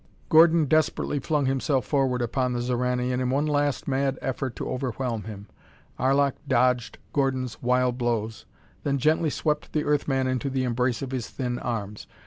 Gordon 0.29 0.65
desperately 0.65 1.19
flung 1.19 1.45
himself 1.45 1.85
forward 1.85 2.23
upon 2.23 2.53
the 2.53 2.59
Xoranian 2.61 3.21
in 3.21 3.29
one 3.29 3.45
last 3.45 3.87
mad 3.87 4.17
effort 4.19 4.55
to 4.55 4.67
overwhelm 4.67 5.25
him. 5.25 5.45
Arlok 5.99 6.33
dodged 6.47 6.97
Gordon's 7.13 7.61
wild 7.61 7.99
blows, 7.99 8.47
then 8.81 8.97
gently 8.97 9.29
swept 9.29 9.73
the 9.73 9.83
Earth 9.83 10.07
man 10.07 10.25
into 10.25 10.49
the 10.49 10.63
embrace 10.63 11.03
of 11.03 11.11
his 11.11 11.29
thin 11.29 11.59
arms. 11.59 12.07